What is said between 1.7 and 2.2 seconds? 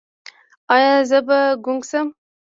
شم؟